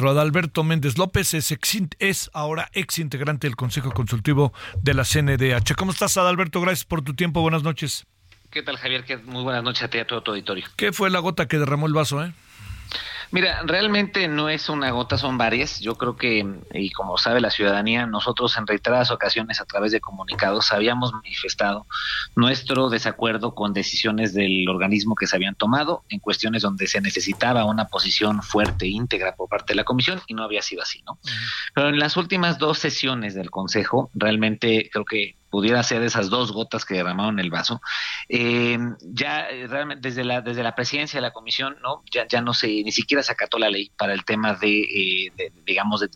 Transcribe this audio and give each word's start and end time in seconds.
Rodalberto 0.00 0.64
Méndez 0.64 0.98
López 0.98 1.34
es, 1.34 1.54
es 1.98 2.30
ahora 2.32 2.70
ex 2.72 2.98
integrante 2.98 3.46
del 3.46 3.54
Consejo 3.54 3.92
Consultivo 3.92 4.52
de 4.82 4.94
la 4.94 5.04
CNDH. 5.04 5.74
¿Cómo 5.76 5.92
estás, 5.92 6.16
Adalberto? 6.16 6.60
Gracias 6.60 6.84
por 6.84 7.02
tu 7.02 7.14
tiempo. 7.14 7.42
Buenas 7.42 7.62
noches. 7.62 8.06
¿Qué 8.50 8.62
tal, 8.62 8.78
Javier? 8.78 9.04
Muy 9.26 9.42
buenas 9.44 9.62
noches 9.62 9.82
a 9.82 9.88
ti 9.88 9.98
y 9.98 10.00
a 10.00 10.06
todo 10.06 10.22
tu 10.22 10.32
auditorio. 10.32 10.64
¿Qué 10.76 10.92
fue 10.92 11.10
la 11.10 11.20
gota 11.20 11.46
que 11.46 11.58
derramó 11.58 11.86
el 11.86 11.92
vaso, 11.92 12.24
eh? 12.24 12.32
Mira, 13.32 13.62
realmente 13.64 14.26
no 14.26 14.48
es 14.48 14.68
una 14.68 14.90
gota, 14.90 15.16
son 15.16 15.38
varias. 15.38 15.78
Yo 15.80 15.94
creo 15.94 16.16
que, 16.16 16.44
y 16.74 16.90
como 16.90 17.16
sabe 17.16 17.40
la 17.40 17.50
ciudadanía, 17.50 18.06
nosotros 18.06 18.56
en 18.56 18.66
reiteradas 18.66 19.12
ocasiones 19.12 19.60
a 19.60 19.66
través 19.66 19.92
de 19.92 20.00
comunicados 20.00 20.72
habíamos 20.72 21.12
manifestado 21.12 21.86
nuestro 22.34 22.90
desacuerdo 22.90 23.54
con 23.54 23.72
decisiones 23.72 24.34
del 24.34 24.68
organismo 24.68 25.14
que 25.14 25.28
se 25.28 25.36
habían 25.36 25.54
tomado 25.54 26.02
en 26.08 26.18
cuestiones 26.18 26.62
donde 26.62 26.88
se 26.88 27.00
necesitaba 27.00 27.64
una 27.64 27.86
posición 27.86 28.42
fuerte, 28.42 28.88
íntegra 28.88 29.36
por 29.36 29.48
parte 29.48 29.74
de 29.74 29.76
la 29.76 29.84
comisión 29.84 30.20
y 30.26 30.34
no 30.34 30.42
había 30.42 30.62
sido 30.62 30.82
así, 30.82 31.02
¿no? 31.06 31.18
Pero 31.74 31.88
en 31.88 31.98
las 31.98 32.16
últimas 32.16 32.58
dos 32.58 32.78
sesiones 32.78 33.34
del 33.34 33.50
Consejo, 33.50 34.10
realmente 34.14 34.90
creo 34.92 35.04
que 35.04 35.36
pudiera 35.50 35.82
ser 35.82 36.02
esas 36.02 36.30
dos 36.30 36.52
gotas 36.52 36.84
que 36.84 36.94
derramaron 36.94 37.38
el 37.40 37.50
vaso. 37.50 37.82
Eh, 38.28 38.78
ya 39.02 39.48
eh, 39.50 39.66
realmente 39.66 40.08
desde 40.08 40.24
la 40.24 40.40
desde 40.40 40.62
la 40.62 40.74
presidencia 40.74 41.18
de 41.18 41.22
la 41.22 41.32
comisión, 41.32 41.76
no, 41.82 42.02
ya 42.10 42.26
ya 42.26 42.40
no 42.40 42.54
se 42.54 42.68
ni 42.68 42.92
siquiera 42.92 43.22
se 43.22 43.32
acató 43.32 43.58
la 43.58 43.68
ley 43.68 43.90
para 43.96 44.14
el 44.14 44.24
tema 44.24 44.54
de, 44.54 44.80
eh, 45.36 45.52
digamos 45.66 46.00
de, 46.00 46.10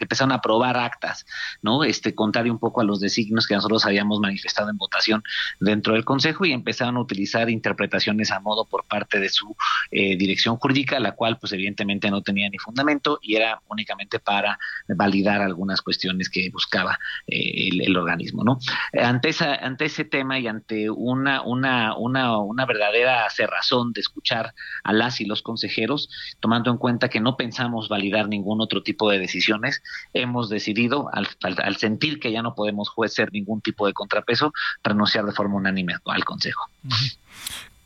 empezaron 0.00 0.32
a 0.32 0.36
aprobar 0.36 0.76
actas, 0.78 1.26
no, 1.62 1.84
este 1.84 2.14
contrario 2.14 2.52
un 2.52 2.58
poco 2.58 2.80
a 2.80 2.84
los 2.84 3.00
designios 3.00 3.46
que 3.46 3.54
nosotros 3.54 3.84
habíamos 3.84 4.20
manifestado 4.20 4.70
en 4.70 4.78
votación 4.78 5.22
dentro 5.60 5.92
del 5.92 6.04
consejo 6.04 6.46
y 6.46 6.52
empezaron 6.52 6.96
a 6.96 7.00
utilizar 7.00 7.50
interpretaciones 7.50 8.30
a 8.30 8.40
modo 8.40 8.64
por 8.64 8.84
parte 8.84 9.20
de 9.20 9.28
su 9.28 9.54
dirección 9.90 10.56
jurídica, 10.56 10.98
la 11.00 11.12
cual 11.12 11.38
pues 11.38 11.52
evidentemente 11.52 12.10
no 12.10 12.22
tenía 12.22 12.48
ni 12.48 12.58
fundamento 12.58 13.18
y 13.22 13.36
era 13.36 13.60
únicamente 13.68 14.18
para 14.18 14.58
validar 14.88 15.42
algunas 15.42 15.82
cuestiones 15.82 16.28
que 16.30 16.48
buscaba 16.50 16.98
el, 17.26 17.80
el 17.80 17.96
organismo, 17.96 18.44
¿no? 18.44 18.58
Ante 18.92 19.30
esa, 19.30 19.54
ante 19.54 19.86
ese 19.86 20.04
tema 20.04 20.38
y 20.38 20.46
ante 20.46 20.90
una, 20.90 21.42
una, 21.42 21.96
una, 21.96 22.38
una 22.38 22.66
verdadera 22.66 23.28
cerrazón 23.30 23.92
de 23.92 24.00
escuchar 24.00 24.54
a 24.84 24.92
las 24.92 25.20
y 25.20 25.24
los 25.24 25.42
consejeros, 25.42 26.08
tomando 26.40 26.70
en 26.70 26.78
cuenta 26.78 27.08
que 27.08 27.20
no 27.20 27.36
pensamos 27.36 27.88
validar 27.88 28.28
ningún 28.28 28.60
otro 28.60 28.82
tipo 28.82 29.10
de 29.10 29.18
decisiones, 29.18 29.82
hemos 30.12 30.48
decidido, 30.48 31.10
al, 31.12 31.76
sentir 31.76 32.20
que 32.20 32.32
ya 32.32 32.42
no 32.42 32.54
podemos 32.54 32.92
ser 33.08 33.32
ningún 33.32 33.60
tipo 33.60 33.86
de 33.86 33.92
contrapeso, 33.92 34.52
renunciar 34.82 35.24
de 35.24 35.32
forma 35.32 35.56
unánime 35.56 35.94
al 36.06 36.24
Consejo. 36.24 36.68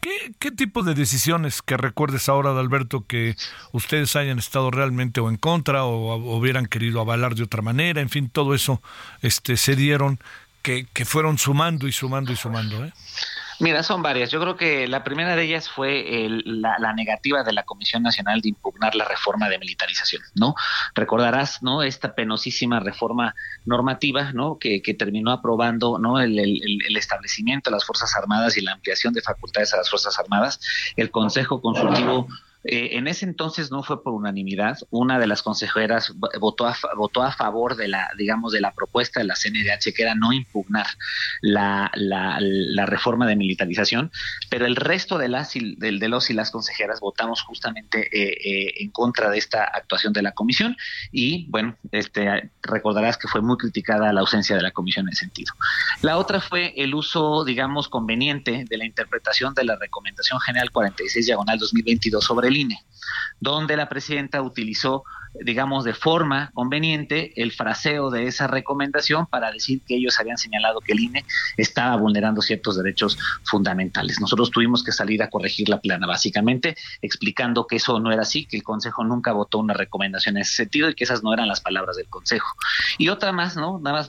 ¿Qué, 0.01 0.35
¿Qué, 0.41 0.51
tipo 0.51 0.83
de 0.83 0.95
decisiones 0.95 1.63
que 1.63 1.77
recuerdes 1.77 2.29
ahora, 2.29 2.59
Alberto, 2.59 3.07
que 3.07 3.37
ustedes 3.71 4.17
hayan 4.17 4.41
estado 4.41 4.73
realmente 4.73 5.21
o 5.21 5.29
en 5.31 5.37
contra 5.37 5.85
o, 5.85 6.15
o, 6.15 6.37
hubieran 6.37 6.67
querido 6.67 7.01
avalar 7.01 7.37
de 7.37 7.45
otra 7.45 7.63
manera? 7.63 8.01
En 8.01 8.09
fin, 8.09 8.29
todo 8.29 8.53
eso 8.53 8.83
este, 9.21 9.57
se 9.57 9.77
dieron 9.77 10.19
que, 10.63 11.05
fueron 11.05 11.39
sumando 11.39 11.87
y 11.87 11.93
sumando 11.93 12.33
y 12.33 12.37
sumando. 12.37 12.85
¿eh? 12.85 12.93
Mira, 13.61 13.83
son 13.83 14.03
varias. 14.03 14.31
Yo 14.31 14.41
creo 14.41 14.57
que 14.57 14.89
la 14.89 15.05
primera 15.05 15.37
de 15.37 15.45
ellas 15.45 15.69
fue 15.69 16.29
la, 16.45 16.93
negativa 16.95 17.45
de 17.45 17.53
la 17.53 17.63
Comisión 17.65 18.03
Nacional 18.03 18.41
de 18.41 18.49
impugnar 18.49 18.95
la 18.95 19.05
reforma 19.05 19.49
de 19.49 19.59
militarización, 19.59 20.23
¿no? 20.35 20.55
Recordarás, 20.95 21.63
¿no? 21.63 21.83
Esta 21.83 22.15
penosísima 22.15 22.81
reforma 22.81 23.35
normativa, 23.65 24.33
¿no? 24.33 24.59
Que, 24.59 24.81
terminó 24.99 25.31
aprobando, 25.31 25.99
¿no? 25.99 26.21
El, 26.21 26.39
el, 26.39 26.97
establecimiento 26.97 27.71
de 27.71 27.77
las 27.77 27.85
Fuerzas 27.85 28.15
Armadas 28.17 28.57
y 28.57 28.63
la 28.63 28.73
ampliación 28.73 29.15
de 29.15 29.23
facultades 29.23 29.73
a 29.75 29.77
las 29.77 29.91
Fuerzas 29.91 30.19
Armadas. 30.19 30.61
El 30.97 31.11
Consejo 31.11 31.61
Consultivo 31.61 32.29
eh, 32.65 32.91
en 32.93 33.09
ese 33.09 33.25
entonces 33.25 33.71
no 33.71 33.83
fue 33.83 34.03
por 34.03 34.13
unanimidad. 34.13 34.79
Una 34.91 35.19
de 35.19 35.27
las 35.27 35.43
consejeras 35.43 36.13
votó 36.41 36.67
a, 36.67 36.77
votó 36.97 37.23
a 37.23 37.33
favor 37.33 37.77
de 37.77 37.89
la, 37.89 38.11
digamos, 38.17 38.53
de 38.53 38.61
la 38.61 38.73
propuesta 38.73 39.21
de 39.21 39.27
la 39.27 39.35
CNDH, 39.35 39.95
que 39.95 40.03
era 40.03 40.15
no 40.15 40.33
impugnar 40.33 40.87
la, 41.41 41.91
reforma 42.87 43.27
de 43.27 43.37
militarización, 43.37 44.11
pero 44.51 44.67
el 44.67 44.77
resto 44.77 45.19
de 45.19 45.29
las 45.29 45.53
de, 45.55 45.77
de 45.77 46.09
los 46.09 46.31
y 46.31 46.35
las 46.35 46.51
consejeras 46.51 47.01
votamos 47.01 47.43
justamente 47.43 48.09
eh, 48.13 48.37
eh, 48.45 48.75
en 48.81 48.91
contra 48.91 49.31
de 49.31 49.39
esta 49.39 49.65
actuación 49.65 50.13
de 50.13 50.23
la 50.23 50.33
comisión 50.33 50.77
y 51.11 51.47
bueno, 51.49 51.77
este 51.91 52.51
recordarás 52.63 53.17
que 53.19 53.29
fue 53.29 53.41
muy 53.41 53.57
criticada 53.57 54.13
la 54.13 54.21
ausencia 54.21 54.57
de 54.57 54.63
la 54.63 54.71
comisión 54.71 55.07
en 55.07 55.13
ese 55.13 55.21
sentido. 55.21 55.55
La 56.03 56.19
otra 56.19 56.41
fue 56.41 56.75
el 56.77 56.95
uso, 56.95 57.45
digamos, 57.45 57.89
conveniente 57.89 58.65
de 58.69 58.77
la 58.77 58.85
interpretación 58.85 59.55
de 59.55 59.65
la 59.65 59.77
Recomendación 59.77 60.41
General 60.41 60.71
46 60.71 61.27
diagonal 61.27 61.59
2022 61.59 62.25
sobre 62.25 62.51
el 62.53 62.59
INE, 62.59 62.79
donde 63.41 63.77
la 63.77 63.89
presidenta 63.89 64.43
utilizó 64.43 65.05
digamos, 65.41 65.85
de 65.85 65.95
forma 65.95 66.51
conveniente 66.53 67.33
el 67.41 67.53
fraseo 67.53 68.11
de 68.11 68.27
esa 68.27 68.47
recomendación 68.47 69.27
para 69.27 69.51
decir 69.51 69.81
que 69.87 69.97
ellos 69.97 70.19
habían 70.21 70.37
señalado 70.37 70.81
que 70.81 70.93
el 70.93 71.01
INE 71.01 71.25
estaba 71.57 71.97
vulnerando 71.97 72.43
ciertos 72.43 72.77
derechos 72.77 73.19
fundamentales. 73.45 74.21
Nosotros 74.21 74.51
tuvimos 74.51 74.85
que 74.85 74.93
salir 74.93 75.23
a 75.23 75.31
corregir 75.31 75.69
la 75.69 75.81
plana, 75.81 76.07
básicamente 76.07 76.77
explicando 77.01 77.67
que 77.67 77.77
eso 77.77 77.99
no 77.99 78.13
era 78.13 78.23
así, 78.23 78.45
que 78.45 78.57
el 78.57 78.63
Consejo 78.63 79.05
nunca 79.05 79.33
votó 79.33 79.59
una 79.59 79.75
recomendación 79.75 80.37
en 80.37 80.43
ese 80.43 80.55
sentido 80.55 80.91
y 80.91 80.95
que 80.95 81.05
esas 81.05 81.23
no 81.23 81.33
eran 81.33 81.49
las 81.49 81.61
palabras 81.61 81.97
del 81.97 82.09
Consejo. 82.09 82.49
Y 82.99 83.09
otra 83.09 83.33
más, 83.33 83.57
¿no? 83.57 83.79
Nada 83.79 83.97
más, 83.97 84.09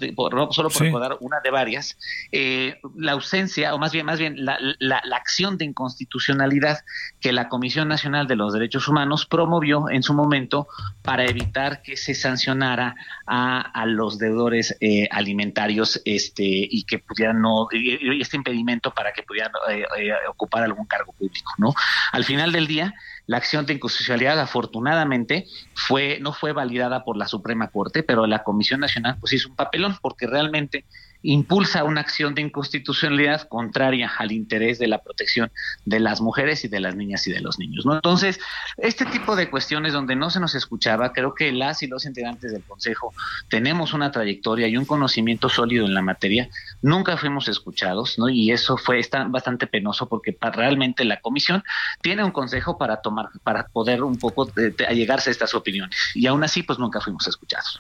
solo 0.52 0.70
por 0.70 0.82
recordar 0.82 1.18
una 1.22 1.40
de 1.42 1.52
varias, 1.52 1.98
eh, 2.32 2.80
la 2.96 3.14
ausencia, 3.14 3.74
o 3.74 3.78
más 3.78 3.94
bien, 3.94 4.06
más 4.06 4.20
bien, 4.20 4.44
la, 4.44 4.58
la, 4.80 5.02
la 5.06 5.16
acción 5.16 5.58
de 5.58 5.66
inconstitucionalidad 5.66 6.80
que 7.22 7.32
la 7.32 7.48
Comisión 7.48 7.88
Nacional 7.88 8.28
de 8.28 8.33
los 8.36 8.54
Derechos 8.54 8.88
Humanos 8.88 9.26
promovió 9.26 9.90
en 9.90 10.04
su 10.04 10.14
momento 10.14 10.68
para 11.02 11.26
evitar 11.26 11.82
que 11.82 11.98
se 11.98 12.14
sancionara 12.14 12.96
a, 13.26 13.86
los 13.86 14.18
deudores 14.18 14.76
eh, 14.80 15.08
alimentarios 15.12 16.02
este 16.06 16.44
y 16.44 16.84
que 16.84 17.00
pudieran 17.00 17.42
no 17.42 17.68
este 17.72 18.38
impedimento 18.38 18.92
para 18.92 19.12
que 19.12 19.24
pudieran 19.24 19.52
eh, 19.70 19.84
eh, 19.98 20.12
ocupar 20.30 20.64
algún 20.64 20.86
cargo 20.86 21.12
público 21.14 21.52
no 21.58 21.74
al 22.12 22.24
final 22.24 22.52
del 22.52 22.68
día 22.68 22.94
la 23.28 23.38
acción 23.38 23.66
de 23.66 23.74
inconstitucionalidad 23.74 24.40
afortunadamente 24.40 25.46
fue 25.76 26.20
no 26.22 26.34
fue 26.34 26.54
validada 26.54 27.04
por 27.04 27.18
la 27.18 27.28
Suprema 27.28 27.68
Corte 27.68 28.04
pero 28.04 28.26
la 28.26 28.44
Comisión 28.44 28.80
Nacional 28.80 29.18
pues 29.20 29.34
hizo 29.34 29.50
un 29.50 29.56
papelón 29.56 29.98
porque 30.02 30.28
realmente 30.28 30.86
impulsa 31.24 31.84
una 31.84 32.02
acción 32.02 32.36
de 32.36 32.42
inconstitucionalidad 32.42 33.48
contraria 33.48 34.12
al 34.18 34.32
interés 34.32 34.78
de 34.78 34.88
la 34.88 35.00
protección 35.00 35.52
de 35.86 36.00
las 36.00 36.22
mujeres 36.22 36.64
y 36.66 36.68
de 36.68 36.80
las 36.80 36.96
niñas 36.96 37.26
y 37.28 37.32
de 37.32 37.40
los 37.40 37.58
niños. 37.58 37.86
Entonces, 37.90 38.40
este 38.78 39.06
tipo 39.06 39.36
de 39.36 39.50
cuestiones 39.50 39.94
donde 39.94 40.16
no 40.16 40.30
se 40.30 40.40
nos 40.40 40.54
escuchaba, 40.56 41.14
creo 41.14 41.34
que 41.34 41.52
las 41.52 41.82
y 41.82 41.88
los 41.88 42.06
integrantes 42.06 42.52
del 42.52 42.64
Consejo 42.64 43.14
tenemos 43.50 43.94
una 43.94 44.12
trayectoria 44.12 44.68
y 44.68 44.78
un 44.78 44.86
conocimiento 44.86 45.50
sólido 45.50 45.86
en 45.86 45.94
la 45.94 46.02
materia, 46.02 46.50
nunca 46.82 47.18
fuimos 47.18 47.48
escuchados, 47.48 48.20
¿no? 48.20 48.30
Y 48.30 48.52
eso 48.52 48.78
fue 48.78 49.02
bastante 49.28 49.68
penoso 49.68 50.08
porque 50.08 50.38
realmente 50.42 51.06
la 51.06 51.22
comisión 51.22 51.64
tiene 52.02 52.24
un 52.24 52.32
consejo 52.32 52.78
para 52.78 53.02
tomar, 53.02 53.30
para 53.44 53.68
poder 53.68 54.04
un 54.04 54.18
poco 54.18 54.52
allegarse 54.88 55.30
a 55.30 55.32
estas 55.32 55.54
opiniones. 55.54 55.98
Y 56.14 56.28
aún 56.28 56.44
así, 56.44 56.64
pues 56.64 56.80
nunca 56.80 57.00
fuimos 57.00 57.28
escuchados. 57.28 57.80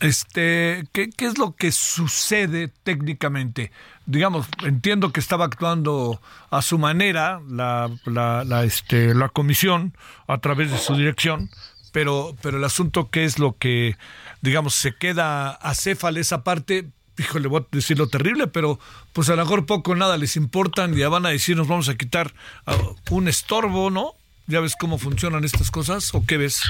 Este, 0.00 0.86
¿qué, 0.92 1.10
¿Qué 1.10 1.26
es 1.26 1.38
lo 1.38 1.56
que 1.56 1.72
sucede 1.72 2.68
técnicamente? 2.84 3.72
Digamos, 4.06 4.46
entiendo 4.64 5.12
que 5.12 5.20
estaba 5.20 5.44
actuando 5.44 6.20
a 6.50 6.62
su 6.62 6.78
manera 6.78 7.40
la, 7.48 7.90
la, 8.04 8.44
la, 8.44 8.64
este, 8.64 9.12
la 9.14 9.28
comisión 9.28 9.96
a 10.28 10.38
través 10.38 10.70
de 10.70 10.78
su 10.78 10.94
dirección, 10.94 11.50
pero, 11.92 12.36
pero 12.42 12.58
el 12.58 12.64
asunto 12.64 13.10
que 13.10 13.24
es 13.24 13.40
lo 13.40 13.56
que, 13.58 13.96
digamos, 14.40 14.74
se 14.74 14.94
queda 14.94 15.50
acéfale 15.50 16.20
esa 16.20 16.44
parte, 16.44 16.88
híjole, 17.18 17.48
voy 17.48 17.62
a 17.62 17.66
decir 17.72 17.98
lo 17.98 18.08
terrible, 18.08 18.46
pero 18.46 18.78
pues 19.12 19.28
a 19.30 19.34
lo 19.34 19.42
mejor 19.42 19.66
poco 19.66 19.92
o 19.92 19.94
nada 19.96 20.16
les 20.16 20.36
importan 20.36 20.94
ya 20.94 21.08
van 21.08 21.26
a 21.26 21.30
decir 21.30 21.56
nos 21.56 21.66
vamos 21.66 21.88
a 21.88 21.96
quitar 21.96 22.32
uh, 22.66 23.14
un 23.14 23.26
estorbo, 23.26 23.90
¿no? 23.90 24.12
¿Ya 24.46 24.60
ves 24.60 24.76
cómo 24.76 24.98
funcionan 24.98 25.44
estas 25.44 25.72
cosas 25.72 26.14
o 26.14 26.24
qué 26.24 26.36
ves? 26.36 26.62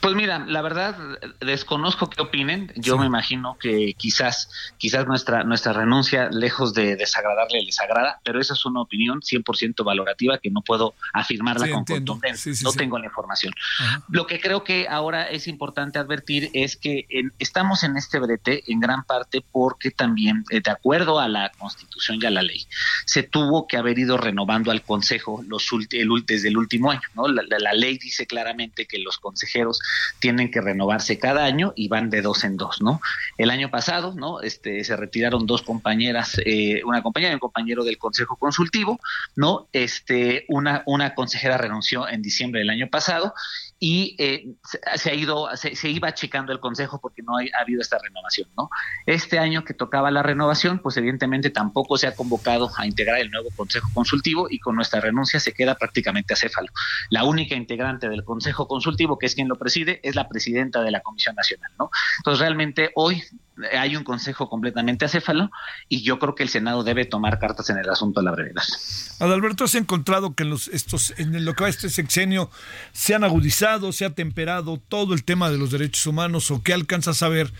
Pues 0.00 0.14
mira, 0.14 0.44
la 0.46 0.60
verdad 0.60 0.96
desconozco 1.40 2.10
qué 2.10 2.20
opinen. 2.20 2.72
Yo 2.76 2.94
sí. 2.94 3.00
me 3.00 3.06
imagino 3.06 3.56
que 3.58 3.94
quizás, 3.94 4.50
quizás 4.76 5.06
nuestra 5.06 5.44
nuestra 5.44 5.72
renuncia, 5.72 6.28
lejos 6.30 6.74
de 6.74 6.96
desagradarle, 6.96 7.62
les 7.62 7.80
agrada, 7.80 8.20
pero 8.22 8.40
esa 8.40 8.52
es 8.52 8.64
una 8.66 8.82
opinión 8.82 9.20
100% 9.20 9.84
valorativa 9.84 10.38
que 10.38 10.50
no 10.50 10.60
puedo 10.60 10.94
afirmarla 11.14 11.66
sí, 11.66 11.72
con 11.72 11.84
contundencia. 11.84 12.54
Sí, 12.54 12.64
no 12.64 12.72
tengo 12.72 12.98
la 12.98 13.06
información. 13.06 13.54
Ajá. 13.80 14.02
Lo 14.08 14.26
que 14.26 14.40
creo 14.40 14.62
que 14.62 14.86
ahora 14.88 15.24
es 15.24 15.48
importante 15.48 15.98
advertir 15.98 16.50
es 16.52 16.76
que 16.76 17.06
en, 17.08 17.32
estamos 17.38 17.82
en 17.82 17.96
este 17.96 18.18
brete 18.18 18.70
en 18.70 18.80
gran 18.80 19.04
parte 19.04 19.42
porque 19.52 19.90
también, 19.90 20.44
eh, 20.50 20.60
de 20.60 20.70
acuerdo 20.70 21.18
a 21.18 21.28
la 21.28 21.50
Constitución 21.58 22.18
y 22.20 22.26
a 22.26 22.30
la 22.30 22.42
ley, 22.42 22.66
se 23.06 23.22
tuvo 23.22 23.66
que 23.66 23.78
haber 23.78 23.98
ido 23.98 24.18
renovando 24.18 24.70
al 24.70 24.82
Consejo 24.82 25.42
los 25.46 25.66
el, 25.92 26.08
desde 26.26 26.48
el 26.48 26.58
último 26.58 26.90
año. 26.90 27.00
¿no? 27.14 27.28
La, 27.28 27.42
la, 27.48 27.58
la 27.58 27.72
ley 27.72 27.98
dice 27.98 28.26
claramente 28.26 28.86
que 28.86 28.98
los 28.98 29.18
consejeros 29.18 29.77
tienen 30.18 30.50
que 30.50 30.60
renovarse 30.60 31.18
cada 31.18 31.44
año 31.44 31.72
y 31.76 31.88
van 31.88 32.10
de 32.10 32.22
dos 32.22 32.44
en 32.44 32.56
dos, 32.56 32.80
¿no? 32.80 33.00
El 33.36 33.50
año 33.50 33.70
pasado, 33.70 34.14
¿no? 34.14 34.40
Este, 34.40 34.84
se 34.84 34.96
retiraron 34.96 35.46
dos 35.46 35.62
compañeras, 35.62 36.40
eh, 36.44 36.82
una 36.84 37.02
compañera 37.02 37.32
y 37.32 37.34
un 37.34 37.40
compañero 37.40 37.84
del 37.84 37.98
Consejo 37.98 38.36
Consultivo, 38.36 39.00
¿no? 39.36 39.68
Este, 39.72 40.44
una, 40.48 40.82
una 40.86 41.14
consejera 41.14 41.58
renunció 41.58 42.08
en 42.08 42.22
diciembre 42.22 42.60
del 42.60 42.70
año 42.70 42.88
pasado 42.88 43.34
y 43.80 44.16
eh, 44.18 44.54
se, 44.96 45.10
ha 45.10 45.14
ido, 45.14 45.56
se, 45.56 45.76
se, 45.76 45.88
iba 45.88 46.08
achicando 46.08 46.52
el 46.52 46.58
consejo 46.58 47.00
porque 47.00 47.22
no 47.22 47.36
ha 47.36 47.60
habido 47.60 47.80
esta 47.80 47.98
renovación, 47.98 48.48
¿no? 48.56 48.70
Este 49.06 49.38
año 49.38 49.64
que 49.64 49.72
tocaba 49.72 50.10
la 50.10 50.22
renovación, 50.22 50.80
pues 50.80 50.96
evidentemente 50.96 51.50
tampoco 51.50 51.96
se 51.96 52.08
ha 52.08 52.14
convocado 52.14 52.70
a 52.76 52.86
integrar 52.86 53.20
el 53.20 53.30
nuevo 53.30 53.50
consejo 53.56 53.88
consultivo 53.94 54.48
y 54.50 54.58
con 54.58 54.74
nuestra 54.74 55.00
renuncia 55.00 55.38
se 55.38 55.52
queda 55.52 55.76
prácticamente 55.76 56.34
acéfalo. 56.34 56.68
La 57.10 57.24
única 57.24 57.54
integrante 57.54 58.08
del 58.08 58.24
consejo 58.24 58.66
consultivo, 58.66 59.18
que 59.18 59.26
es 59.26 59.34
quien 59.34 59.48
lo 59.48 59.56
preside, 59.56 60.00
es 60.02 60.16
la 60.16 60.28
presidenta 60.28 60.82
de 60.82 60.90
la 60.90 61.00
Comisión 61.00 61.36
Nacional, 61.36 61.70
¿no? 61.78 61.90
Entonces 62.18 62.40
realmente 62.40 62.90
hoy 62.96 63.22
hay 63.72 63.96
un 63.96 64.04
consejo 64.04 64.48
completamente 64.48 65.04
acéfalo 65.04 65.50
y 65.88 66.02
yo 66.02 66.18
creo 66.18 66.34
que 66.34 66.42
el 66.42 66.48
Senado 66.48 66.84
debe 66.84 67.04
tomar 67.04 67.38
cartas 67.38 67.70
en 67.70 67.78
el 67.78 67.88
asunto 67.88 68.20
a 68.20 68.22
la 68.22 68.32
brevedad. 68.32 68.62
Adalberto, 69.20 69.64
¿has 69.64 69.74
encontrado 69.74 70.34
que 70.34 70.44
en, 70.44 70.50
los, 70.50 70.68
estos, 70.68 71.14
en 71.18 71.44
lo 71.44 71.54
que 71.54 71.64
va 71.64 71.68
este 71.68 71.90
sexenio 71.90 72.50
se 72.92 73.14
han 73.14 73.24
agudizado, 73.24 73.92
se 73.92 74.04
ha 74.04 74.10
temperado 74.10 74.80
todo 74.88 75.14
el 75.14 75.24
tema 75.24 75.50
de 75.50 75.58
los 75.58 75.70
derechos 75.70 76.06
humanos 76.06 76.50
o 76.50 76.62
qué 76.62 76.72
alcanzas 76.72 77.22
a 77.22 77.28
ver 77.28 77.52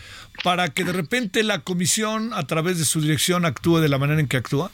para 0.44 0.68
que 0.68 0.84
de 0.84 0.92
repente 0.92 1.42
la 1.42 1.60
comisión 1.60 2.32
a 2.34 2.46
través 2.46 2.78
de 2.78 2.84
su 2.84 3.00
dirección 3.00 3.44
actúe 3.44 3.78
de 3.78 3.88
la 3.88 3.98
manera 3.98 4.20
en 4.20 4.28
que 4.28 4.36
actúa? 4.36 4.70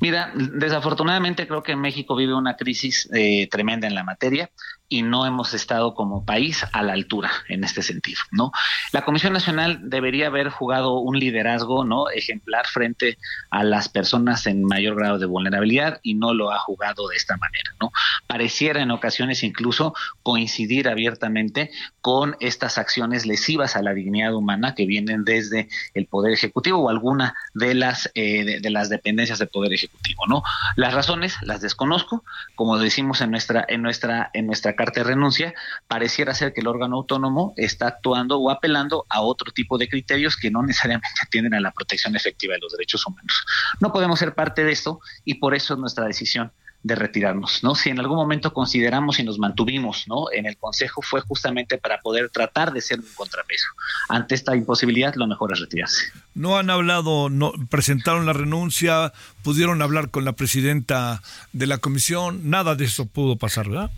Mira, 0.00 0.32
desafortunadamente 0.34 1.46
creo 1.46 1.62
que 1.62 1.76
México 1.76 2.16
vive 2.16 2.34
una 2.34 2.56
crisis 2.56 3.08
eh, 3.12 3.48
tremenda 3.50 3.86
en 3.86 3.94
la 3.94 4.02
materia 4.02 4.50
y 4.88 5.02
no 5.02 5.26
hemos 5.26 5.54
estado 5.54 5.94
como 5.94 6.24
país 6.24 6.64
a 6.72 6.82
la 6.82 6.92
altura 6.92 7.30
en 7.48 7.64
este 7.64 7.82
sentido, 7.82 8.20
¿no? 8.30 8.52
La 8.92 9.04
Comisión 9.04 9.32
Nacional 9.32 9.78
debería 9.82 10.26
haber 10.26 10.50
jugado 10.50 10.98
un 10.98 11.18
liderazgo, 11.18 11.84
¿no? 11.84 12.10
ejemplar 12.10 12.66
frente 12.66 13.18
a 13.50 13.64
las 13.64 13.88
personas 13.88 14.46
en 14.46 14.64
mayor 14.64 14.96
grado 14.96 15.18
de 15.18 15.26
vulnerabilidad 15.26 16.00
y 16.02 16.14
no 16.14 16.34
lo 16.34 16.52
ha 16.52 16.58
jugado 16.58 17.08
de 17.08 17.16
esta 17.16 17.36
manera, 17.36 17.72
¿no? 17.80 17.92
Pareciera 18.26 18.82
en 18.82 18.90
ocasiones 18.90 19.42
incluso 19.42 19.94
coincidir 20.22 20.88
abiertamente 20.88 21.70
con 22.00 22.36
estas 22.40 22.78
acciones 22.78 23.26
lesivas 23.26 23.76
a 23.76 23.82
la 23.82 23.94
dignidad 23.94 24.34
humana 24.34 24.74
que 24.74 24.86
vienen 24.86 25.24
desde 25.24 25.68
el 25.94 26.06
poder 26.06 26.32
ejecutivo 26.32 26.78
o 26.80 26.90
alguna 26.90 27.34
de 27.54 27.74
las 27.74 28.10
eh, 28.14 28.44
de, 28.44 28.60
de 28.60 28.70
las 28.70 28.90
dependencias 28.90 29.38
del 29.38 29.48
poder 29.48 29.72
ejecutivo, 29.72 30.26
¿no? 30.28 30.42
Las 30.76 30.94
razones 30.94 31.36
las 31.42 31.60
desconozco, 31.60 32.22
como 32.54 32.78
decimos 32.78 33.20
en 33.20 33.30
nuestra 33.30 33.64
en 33.66 33.82
nuestra 33.82 34.30
en 34.34 34.46
nuestra 34.46 34.73
carta 34.74 35.00
de 35.00 35.04
renuncia, 35.04 35.54
pareciera 35.86 36.34
ser 36.34 36.52
que 36.52 36.60
el 36.60 36.66
órgano 36.66 36.96
autónomo 36.96 37.54
está 37.56 37.88
actuando 37.88 38.38
o 38.38 38.50
apelando 38.50 39.06
a 39.08 39.20
otro 39.20 39.52
tipo 39.52 39.78
de 39.78 39.88
criterios 39.88 40.36
que 40.36 40.50
no 40.50 40.62
necesariamente 40.62 41.08
atienden 41.26 41.54
a 41.54 41.60
la 41.60 41.72
protección 41.72 42.16
efectiva 42.16 42.54
de 42.54 42.60
los 42.60 42.72
derechos 42.72 43.06
humanos. 43.06 43.44
No 43.80 43.92
podemos 43.92 44.18
ser 44.18 44.34
parte 44.34 44.64
de 44.64 44.72
esto 44.72 45.00
y 45.24 45.34
por 45.34 45.54
eso 45.54 45.74
es 45.74 45.80
nuestra 45.80 46.06
decisión 46.06 46.52
de 46.84 46.94
retirarnos, 46.94 47.64
¿no? 47.64 47.74
Si 47.74 47.88
en 47.88 47.98
algún 47.98 48.18
momento 48.18 48.52
consideramos 48.52 49.18
y 49.18 49.22
nos 49.24 49.38
mantuvimos, 49.38 50.04
¿no? 50.06 50.26
En 50.30 50.44
el 50.44 50.58
Consejo 50.58 51.00
fue 51.00 51.22
justamente 51.22 51.78
para 51.78 51.98
poder 52.00 52.28
tratar 52.28 52.74
de 52.74 52.82
ser 52.82 53.00
un 53.00 53.06
contrapeso. 53.14 53.66
Ante 54.10 54.34
esta 54.34 54.54
imposibilidad, 54.54 55.14
lo 55.14 55.26
mejor 55.26 55.54
es 55.54 55.60
retirarse. 55.60 56.12
No 56.34 56.58
han 56.58 56.68
hablado, 56.68 57.30
presentaron 57.70 58.26
la 58.26 58.34
renuncia, 58.34 59.14
pudieron 59.44 59.82
hablar 59.82 60.10
con 60.10 60.24
la 60.24 60.32
presidenta 60.32 61.22
de 61.52 61.66
la 61.68 61.78
comisión, 61.78 62.50
nada 62.50 62.74
de 62.74 62.86
eso 62.86 63.04
pudo 63.06 63.36
pasar, 63.36 63.68
¿verdad? 63.68 63.90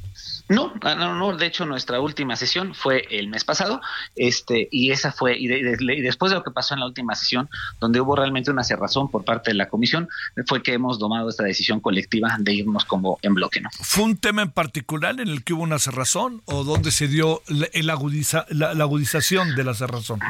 No, 0.48 0.74
no, 0.82 1.14
no, 1.14 1.36
de 1.36 1.46
hecho 1.46 1.66
nuestra 1.66 2.00
última 2.00 2.36
sesión 2.36 2.74
fue 2.74 3.06
el 3.10 3.28
mes 3.28 3.44
pasado, 3.44 3.80
este, 4.14 4.68
y 4.70 4.90
esa 4.90 5.12
fue, 5.12 5.38
y, 5.38 5.46
de, 5.46 5.62
de, 5.62 5.94
y, 5.94 6.00
después 6.02 6.30
de 6.30 6.36
lo 6.36 6.44
que 6.44 6.50
pasó 6.50 6.74
en 6.74 6.80
la 6.80 6.86
última 6.86 7.14
sesión, 7.14 7.48
donde 7.80 8.00
hubo 8.00 8.14
realmente 8.16 8.50
una 8.50 8.64
cerrazón 8.64 9.10
por 9.10 9.24
parte 9.24 9.50
de 9.50 9.54
la 9.54 9.68
comisión, 9.68 10.08
fue 10.46 10.62
que 10.62 10.72
hemos 10.72 10.98
tomado 10.98 11.28
esta 11.28 11.44
decisión 11.44 11.80
colectiva 11.80 12.36
de 12.38 12.54
irnos 12.54 12.84
como 12.84 13.18
en 13.22 13.34
bloque, 13.34 13.60
¿no? 13.60 13.70
¿Fue 13.80 14.04
un 14.04 14.16
tema 14.16 14.42
en 14.42 14.50
particular 14.50 15.20
en 15.20 15.28
el 15.28 15.44
que 15.44 15.52
hubo 15.52 15.62
una 15.62 15.78
cerrazón 15.78 16.42
o 16.46 16.64
dónde 16.64 16.90
se 16.90 17.08
dio 17.08 17.42
la, 17.46 17.68
el 17.72 17.88
agudiza, 17.90 18.46
la, 18.50 18.74
la 18.74 18.84
agudización 18.84 19.54
de 19.54 19.64
la 19.64 19.74
cerrazón? 19.74 20.20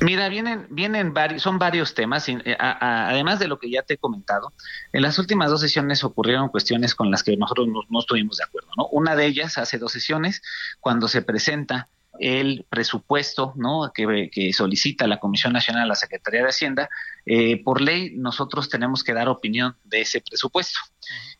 Mira, 0.00 0.28
vienen, 0.28 0.66
vienen 0.70 1.14
varios, 1.14 1.42
son 1.42 1.58
varios 1.58 1.94
temas, 1.94 2.28
y, 2.28 2.36
a, 2.58 2.72
a, 2.72 3.08
además 3.08 3.38
de 3.38 3.48
lo 3.48 3.58
que 3.58 3.70
ya 3.70 3.82
te 3.82 3.94
he 3.94 3.98
comentado, 3.98 4.52
en 4.92 5.02
las 5.02 5.18
últimas 5.18 5.50
dos 5.50 5.62
sesiones 5.62 6.04
ocurrieron 6.04 6.48
cuestiones 6.48 6.94
con 6.94 7.10
las 7.10 7.22
que 7.22 7.36
nosotros 7.36 7.68
no, 7.68 7.80
no 7.88 8.00
estuvimos 8.00 8.36
de 8.36 8.44
acuerdo, 8.44 8.68
¿no? 8.76 8.86
Una 8.88 9.16
de 9.16 9.26
ellas 9.26 9.56
hace 9.56 9.78
dos 9.78 9.92
sesiones, 9.92 10.42
cuando 10.80 11.08
se 11.08 11.22
presenta 11.22 11.88
el 12.18 12.64
presupuesto 12.68 13.52
¿no? 13.56 13.90
que, 13.94 14.30
que, 14.32 14.52
solicita 14.52 15.06
la 15.06 15.18
Comisión 15.18 15.52
Nacional 15.52 15.84
a 15.84 15.86
la 15.86 15.94
Secretaría 15.94 16.42
de 16.42 16.48
Hacienda, 16.48 16.88
eh, 17.24 17.62
por 17.62 17.80
ley 17.80 18.14
nosotros 18.16 18.68
tenemos 18.68 19.04
que 19.04 19.12
dar 19.12 19.28
opinión 19.28 19.76
de 19.84 20.02
ese 20.02 20.20
presupuesto. 20.20 20.78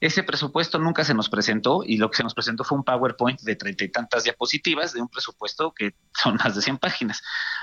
Ese 0.01 0.23
presupuesto 0.23 0.79
nunca 0.79 1.05
se 1.05 1.15
nos 1.15 1.29
presentó 1.29 1.83
y 1.85 1.97
lo 1.97 2.11
que 2.11 2.19
se 2.19 2.23
nos 2.23 2.35
presentó 2.35 2.65
fue 2.65 2.79
un 2.79 2.85
PowerPoint 2.85 3.41
de 3.41 3.57
treinta 3.57 3.85
y 3.85 3.89
tantas 3.89 4.25
diapositivas 4.25 4.93
de 4.93 5.01
un 5.01 5.09
presupuesto 5.09 5.73
que 5.73 5.95
son 6.15 6.37
más 6.37 6.55
de 6.55 6.63
100 6.63 6.79
páginas. 6.79 7.23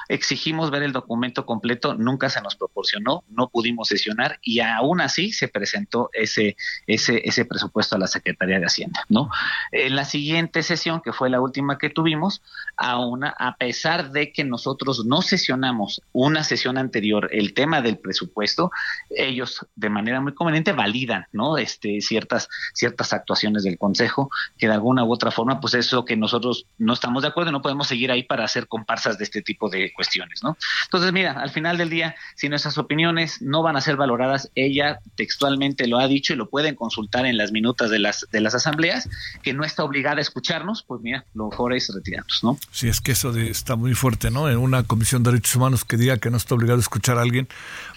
Exigimos 0.10 0.72
ver 0.72 0.84
el 0.84 0.94
documento 0.94 1.46
completo, 1.46 1.94
nunca 1.94 2.30
se 2.30 2.42
nos 2.42 2.56
proporcionó, 2.56 3.24
no 3.30 3.50
pudimos 3.50 3.88
sesionar 3.88 4.40
y 4.42 4.60
aún 4.60 5.02
así 5.02 5.32
se 5.32 5.48
presentó 5.48 6.10
ese, 6.14 6.56
ese, 6.88 7.22
ese 7.24 7.46
presupuesto 7.46 7.96
a 7.96 8.00
la 8.00 8.08
Secretaría 8.08 8.60
de 8.60 8.66
Hacienda. 8.66 9.06
¿no? 9.10 9.30
En 9.72 9.96
la 9.96 10.06
siguiente 10.06 10.64
sesión, 10.64 11.02
que 11.02 11.14
fue 11.14 11.30
la 11.30 11.42
última 11.42 11.78
que 11.78 11.90
tuvimos, 11.90 12.42
a, 12.78 12.98
a 13.38 13.58
pesar 13.58 14.12
de 14.12 14.32
que 14.32 14.44
nosotros 14.44 15.06
no 15.06 15.22
sesionamos 15.22 16.02
una 16.12 16.44
sesión 16.44 16.78
anterior 16.78 17.30
el 17.32 17.54
tema 17.54 17.82
del 17.82 17.98
presupuesto, 17.98 18.72
ellos 19.10 19.66
de 19.76 19.90
manera 19.90 20.22
muy 20.22 20.34
conveniente 20.34 20.72
validan 20.72 21.26
¿no? 21.32 21.58
este, 21.58 21.93
ciertas, 22.02 22.50
ciertas 22.74 23.14
actuaciones 23.14 23.64
del 23.64 23.78
Consejo 23.78 24.30
que 24.58 24.68
de 24.68 24.74
alguna 24.74 25.04
u 25.04 25.12
otra 25.12 25.32
forma, 25.32 25.60
pues 25.60 25.74
eso 25.74 26.06
que 26.06 26.16
nosotros 26.16 26.66
no 26.78 26.94
estamos 26.94 27.24
de 27.24 27.30
acuerdo, 27.30 27.52
no 27.52 27.62
podemos 27.62 27.88
seguir 27.88 28.12
ahí 28.12 28.24
para 28.24 28.46
hacer 28.46 28.68
comparsas 28.68 29.18
de 29.18 29.24
este 29.24 29.42
tipo 29.42 29.70
de 29.70 29.94
cuestiones, 29.94 30.44
¿no? 30.44 30.58
Entonces, 30.86 31.12
mira, 31.12 31.34
al 31.34 31.50
final 31.50 31.78
del 31.78 31.90
día, 31.90 32.16
si 32.36 32.50
nuestras 32.50 32.78
opiniones 32.78 33.42
no 33.42 33.64
van 33.64 33.76
a 33.76 33.82
ser 33.82 33.96
valoradas, 33.96 34.52
ella 34.56 35.00
textualmente 35.16 35.88
lo 35.88 36.00
ha 36.00 36.08
dicho 36.08 36.34
y 36.34 36.36
lo 36.36 36.50
pueden 36.50 36.76
consultar 36.76 37.26
en 37.26 37.38
las 37.38 37.52
minutas 37.52 37.90
de 37.90 38.00
las, 38.00 38.28
de 38.32 38.42
las 38.42 38.56
asambleas, 38.56 39.10
que 39.42 39.54
no 39.54 39.64
está 39.64 39.84
obligada 39.84 40.18
a 40.18 40.22
escucharnos, 40.22 40.84
pues 40.84 41.02
mira, 41.02 41.26
lo 41.34 41.50
mejor 41.50 41.74
es 41.74 41.92
retirarnos, 41.94 42.44
¿no? 42.44 42.58
Sí, 42.72 42.88
es 42.88 43.02
que 43.02 43.14
eso 43.14 43.32
de, 43.32 43.50
está 43.50 43.76
muy 43.76 43.94
fuerte, 43.94 44.32
¿no? 44.32 44.50
En 44.50 44.58
una 44.58 44.84
comisión 44.84 45.24
de 45.24 45.32
derechos 45.32 45.56
humanos 45.56 45.86
que 45.86 45.98
diga 45.98 46.18
que 46.18 46.30
no 46.30 46.38
está 46.38 46.56
obligado 46.56 46.78
a 46.78 46.82
escuchar 46.82 47.18
a 47.18 47.22
alguien, 47.22 47.48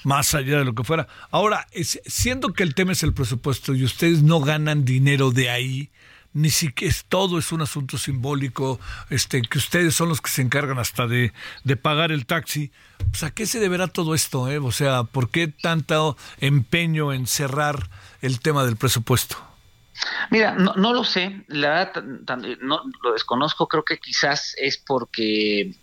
más 0.05 0.35
allá 0.35 0.59
de 0.59 0.65
lo 0.65 0.75
que 0.75 0.85
fuera. 0.85 1.09
Ahora, 1.31 1.67
siendo 1.73 2.53
que 2.53 2.63
el 2.63 2.75
tema 2.75 2.93
es 2.93 3.03
el 3.03 3.13
presupuesto 3.13 3.75
y 3.75 3.85
ustedes 3.87 4.23
no 4.23 4.41
ganan 4.41 4.85
dinero 4.85 5.31
de 5.31 5.51
ahí, 5.51 5.91
ni 6.33 6.51
siquiera 6.51 6.95
todo 7.09 7.39
es 7.39 7.51
un 7.51 7.63
asunto 7.63 7.97
simbólico, 7.97 8.79
este, 9.09 9.41
que 9.41 9.59
ustedes 9.59 9.95
son 9.95 10.11
los 10.11 10.21
que 10.21 10.31
se 10.31 10.43
encargan 10.43 10.79
hasta 10.79 11.07
de, 11.07 11.33
de 11.65 11.77
pagar 11.77 12.13
el 12.13 12.27
taxi. 12.27 12.71
Pues, 13.11 13.23
¿A 13.23 13.31
qué 13.31 13.47
se 13.47 13.59
deberá 13.59 13.87
todo 13.89 14.15
esto? 14.15 14.51
Eh? 14.51 14.59
O 14.59 14.71
sea, 14.71 15.05
¿por 15.05 15.31
qué 15.31 15.49
tanto 15.49 16.19
empeño 16.39 17.15
en 17.15 17.27
cerrar 17.27 17.89
el 18.21 18.41
tema 18.41 18.65
del 18.65 18.77
presupuesto? 18.77 19.37
Mira, 20.31 20.55
no, 20.55 20.75
no 20.75 20.93
lo 20.93 21.05
sé, 21.05 21.45
la 21.49 21.69
verdad 21.71 22.05
no, 22.61 22.83
lo 23.03 23.13
desconozco, 23.13 23.67
creo 23.67 23.85
que 23.85 23.99
quizás 23.99 24.55
es 24.59 24.77
porque 24.77 25.75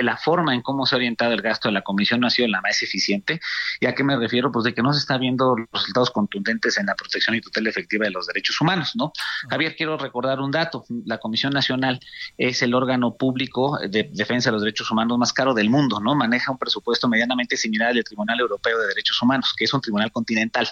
la 0.00 0.16
forma 0.16 0.54
en 0.54 0.62
cómo 0.62 0.86
se 0.86 0.94
ha 0.94 0.98
orientado 0.98 1.32
el 1.32 1.42
gasto 1.42 1.68
de 1.68 1.74
la 1.74 1.82
comisión 1.82 2.20
no 2.20 2.26
ha 2.26 2.30
sido 2.30 2.48
la 2.48 2.60
más 2.60 2.82
eficiente. 2.82 3.40
¿Y 3.80 3.86
a 3.86 3.94
qué 3.94 4.04
me 4.04 4.16
refiero? 4.16 4.50
Pues 4.52 4.64
de 4.64 4.74
que 4.74 4.82
no 4.82 4.92
se 4.92 4.98
está 4.98 5.18
viendo 5.18 5.56
resultados 5.72 6.10
contundentes 6.10 6.78
en 6.78 6.86
la 6.86 6.94
protección 6.94 7.36
y 7.36 7.40
tutela 7.40 7.70
efectiva 7.70 8.04
de 8.04 8.10
los 8.10 8.26
derechos 8.26 8.60
humanos, 8.60 8.92
¿no? 8.94 9.12
Javier, 9.48 9.74
quiero 9.76 9.96
recordar 9.96 10.40
un 10.40 10.50
dato. 10.50 10.84
La 11.06 11.18
Comisión 11.18 11.52
Nacional 11.52 12.00
es 12.36 12.62
el 12.62 12.74
órgano 12.74 13.14
público 13.16 13.78
de 13.78 14.10
defensa 14.12 14.50
de 14.50 14.54
los 14.54 14.62
derechos 14.62 14.90
humanos 14.90 15.18
más 15.18 15.32
caro 15.32 15.54
del 15.54 15.70
mundo, 15.70 16.00
¿no? 16.00 16.14
Maneja 16.14 16.52
un 16.52 16.58
presupuesto 16.58 17.08
medianamente 17.08 17.56
similar 17.56 17.88
al 17.88 17.94
del 17.94 18.04
Tribunal 18.04 18.40
Europeo 18.40 18.78
de 18.78 18.88
Derechos 18.88 19.20
Humanos, 19.22 19.54
que 19.56 19.64
es 19.64 19.74
un 19.74 19.80
tribunal 19.80 20.10
continental. 20.12 20.68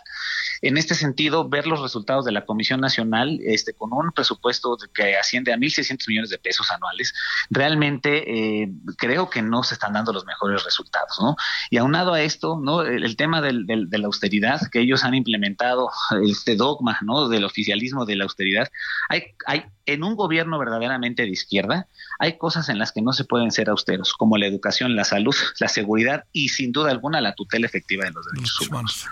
En 0.62 0.76
este 0.76 0.94
sentido, 0.94 1.49
ver 1.49 1.66
los 1.66 1.80
resultados 1.80 2.25
de 2.25 2.32
la 2.32 2.44
Comisión 2.44 2.80
Nacional 2.80 3.38
este, 3.44 3.73
con 3.75 3.92
un 3.92 4.12
presupuesto 4.12 4.76
que 4.94 5.16
asciende 5.16 5.52
a 5.52 5.56
1.600 5.56 6.09
millones 6.09 6.30
de 6.30 6.38
pesos 6.38 6.70
anuales, 6.70 7.14
realmente 7.50 8.62
eh, 8.62 8.68
creo 8.96 9.30
que 9.30 9.42
no 9.42 9.62
se 9.62 9.75
están 9.75 9.92
dando 9.92 10.12
los 10.12 10.25
mejores 10.25 10.64
resultados, 10.64 11.18
¿no? 11.20 11.37
Y 11.70 11.78
aunado 11.78 12.14
a 12.14 12.22
esto, 12.22 12.58
¿no? 12.62 12.82
El, 12.82 13.16
tema 13.16 13.40
del, 13.40 13.66
de 13.66 13.99
la 13.99 14.06
austeridad, 14.06 14.60
que 14.70 14.80
ellos 14.80 15.04
han 15.04 15.14
implementado 15.14 15.90
este 16.25 16.56
dogma, 16.56 16.99
¿no? 17.02 17.28
Del 17.28 17.44
oficialismo 17.44 18.06
de 18.06 18.16
la 18.16 18.25
austeridad, 18.25 18.68
hay, 19.08 19.25
hay 19.46 19.64
en 19.87 20.04
un 20.04 20.14
gobierno 20.14 20.58
verdaderamente 20.58 21.22
de 21.22 21.30
izquierda, 21.30 21.88
hay 22.21 22.37
cosas 22.37 22.69
en 22.69 22.79
las 22.79 22.93
que 22.93 23.00
no 23.00 23.15
se 23.15 23.25
pueden 23.25 23.50
ser 23.50 23.71
austeros, 23.71 24.12
como 24.12 24.37
la 24.37 24.47
educación, 24.47 24.95
la 24.95 25.05
salud, 25.05 25.35
la 25.59 25.69
seguridad 25.69 26.25
y 26.33 26.50
sin 26.50 26.71
duda 26.71 26.91
alguna 26.91 27.23
la 27.23 27.35
tutela 27.35 27.67
efectiva 27.67 28.05
de 28.05 28.11
los 28.11 28.27
derechos 28.27 28.69
humanos. 28.69 29.07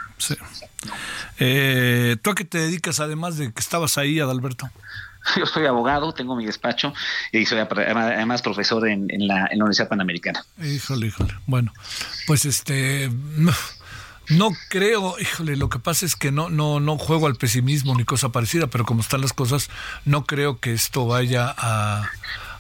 Eh, 1.39 2.19
¿Tú 2.21 2.31
a 2.31 2.35
qué 2.35 2.45
te 2.45 2.59
dedicas 2.59 3.01
además 3.01 3.39
de 3.39 3.51
que 3.51 3.61
estabas 3.61 3.97
ahí, 3.97 4.21
Adalberto? 4.21 4.71
Yo 5.37 5.47
soy 5.47 5.65
abogado, 5.65 6.13
tengo 6.13 6.37
mi 6.37 6.45
despacho 6.45 6.93
y 7.33 7.47
soy 7.47 7.61
además 7.61 8.43
profesor 8.43 8.87
en, 8.87 9.09
la, 9.27 9.49
Universidad 9.55 9.89
Panamericana. 9.89 10.45
Híjole, 10.63 11.07
híjole. 11.07 11.35
Bueno, 11.47 11.73
pues 12.27 12.45
este... 12.45 13.11
No, 14.31 14.53
creo, 14.69 15.19
híjole, 15.19 15.57
lo 15.57 15.71
que 15.71 15.79
pasa 15.79 16.05
es 16.05 16.15
que 16.15 16.31
no, 16.31 16.51
no, 16.51 16.81
no 16.81 16.99
juego 16.99 17.27
al 17.27 17.37
pesimismo 17.37 17.95
ni 17.95 18.05
cosa 18.05 18.29
parecida, 18.29 18.67
pero 18.67 18.85
como 18.85 19.01
están 19.01 19.23
las 19.23 19.33
cosas, 19.33 19.71
no 20.05 20.27
creo 20.27 20.61
que 20.61 20.75
esto 20.75 21.07
vaya 21.07 21.55
a, 21.57 22.11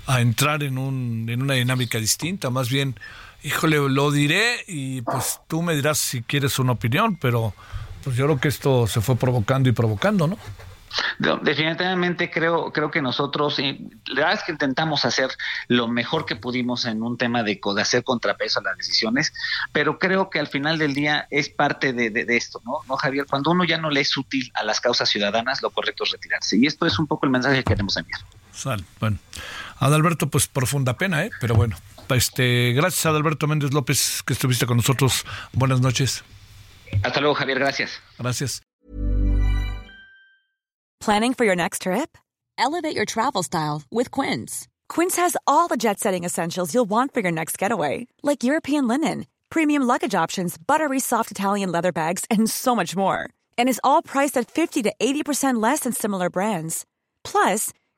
a 0.08 0.22
entrar 0.22 0.62
en, 0.62 0.78
un, 0.78 1.26
en 1.28 1.42
una 1.42 1.54
dinámica 1.54 1.98
distinta. 1.98 2.48
Más 2.48 2.70
bien, 2.70 2.98
híjole, 3.42 3.76
lo 3.76 4.10
diré 4.10 4.64
y 4.66 5.02
pues 5.02 5.40
tú 5.46 5.62
me 5.62 5.74
dirás 5.74 5.98
si 5.98 6.22
quieres 6.22 6.58
una 6.58 6.72
opinión, 6.72 7.16
pero 7.16 7.54
pues 8.02 8.16
yo 8.16 8.24
creo 8.24 8.40
que 8.40 8.48
esto 8.48 8.86
se 8.86 9.02
fue 9.02 9.16
provocando 9.16 9.68
y 9.68 9.72
provocando, 9.72 10.26
¿no? 10.26 10.38
Definitivamente 11.18 12.30
creo, 12.30 12.72
creo 12.72 12.90
que 12.90 13.02
nosotros, 13.02 13.58
la 13.58 14.14
verdad 14.14 14.32
es 14.32 14.42
que 14.44 14.52
intentamos 14.52 15.04
hacer 15.04 15.28
lo 15.68 15.86
mejor 15.86 16.24
que 16.24 16.36
pudimos 16.36 16.86
en 16.86 17.02
un 17.02 17.18
tema 17.18 17.42
de, 17.42 17.60
de 17.62 17.82
hacer 17.82 18.02
contrapeso 18.02 18.60
a 18.60 18.62
las 18.62 18.78
decisiones, 18.78 19.34
pero 19.72 19.98
creo 19.98 20.30
que 20.30 20.38
al 20.38 20.46
final 20.46 20.78
del 20.78 20.94
día 20.94 21.26
es 21.30 21.50
parte 21.50 21.92
de, 21.92 22.08
de, 22.08 22.36
esto, 22.36 22.62
¿no? 22.64 22.78
¿no, 22.88 22.96
Javier? 22.96 23.26
Cuando 23.28 23.50
uno 23.50 23.64
ya 23.64 23.76
no 23.76 23.90
le 23.90 24.00
es 24.00 24.16
útil 24.16 24.50
a 24.54 24.64
las 24.64 24.80
causas 24.80 25.10
ciudadanas, 25.10 25.60
lo 25.60 25.68
correcto 25.68 26.04
es 26.04 26.12
retirarse. 26.12 26.56
Y 26.56 26.66
esto 26.66 26.86
es 26.86 26.98
un 26.98 27.06
poco 27.06 27.26
el 27.26 27.32
mensaje 27.32 27.58
que 27.58 27.64
queremos 27.64 27.94
enviar. 27.98 28.20
Sal, 28.58 28.84
bueno. 28.98 29.18
Adalberto, 29.78 30.28
pues 30.28 30.48
profunda 30.48 30.94
pena, 30.94 31.24
¿eh? 31.24 31.30
Pero 31.40 31.54
bueno, 31.54 31.76
este, 32.10 32.72
gracias 32.72 33.06
Adalberto 33.06 33.46
Méndez 33.46 33.72
López 33.72 34.24
que 34.26 34.32
estuviste 34.32 34.66
con 34.66 34.78
nosotros. 34.78 35.24
Buenas 35.52 35.80
noches. 35.80 36.24
Hasta 37.04 37.20
luego, 37.20 37.36
Javier. 37.36 37.60
Gracias. 37.60 38.00
Gracias. 38.18 38.60
Planning 40.98 41.34
for 41.34 41.46
your 41.46 41.54
next 41.54 41.82
trip? 41.82 42.18
Elevate 42.58 42.96
your 42.96 43.04
travel 43.04 43.44
style 43.44 43.82
with 43.92 44.10
Quince. 44.10 44.66
Quince 44.88 45.14
has 45.16 45.36
all 45.46 45.68
the 45.68 45.76
jet-setting 45.76 46.24
essentials 46.24 46.74
you'll 46.74 46.88
want 46.90 47.14
for 47.14 47.20
your 47.20 47.30
next 47.30 47.56
getaway, 47.56 48.08
like 48.24 48.42
European 48.42 48.88
linen, 48.88 49.26
premium 49.50 49.84
luggage 49.84 50.16
options, 50.16 50.58
buttery 50.58 50.98
soft 50.98 51.30
Italian 51.30 51.70
leather 51.70 51.92
bags, 51.92 52.24
and 52.28 52.50
so 52.50 52.74
much 52.74 52.96
more. 52.96 53.30
And 53.56 53.68
is 53.68 53.80
all 53.84 54.02
priced 54.02 54.36
at 54.36 54.50
50 54.50 54.82
to 54.82 54.92
80% 54.98 55.62
less 55.62 55.80
than 55.80 55.92
similar 55.92 56.28
brands. 56.30 56.84
Plus, 57.22 57.72